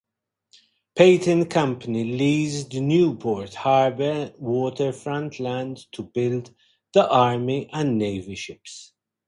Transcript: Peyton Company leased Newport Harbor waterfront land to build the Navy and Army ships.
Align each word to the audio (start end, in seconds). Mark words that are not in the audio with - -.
Peyton 0.95 1.45
Company 1.45 2.03
leased 2.05 2.73
Newport 2.73 3.53
Harbor 3.53 4.33
waterfront 4.39 5.39
land 5.39 5.85
to 5.91 6.01
build 6.01 6.55
the 6.95 7.01
Navy 7.07 7.69
and 7.71 8.01
Army 8.01 8.35
ships. 8.35 8.93